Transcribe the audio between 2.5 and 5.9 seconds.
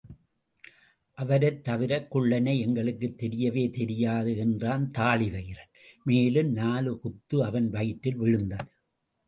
எங்களுக்குத் தெரியவே தெரியாது என்றான் தாழிவயிறன்,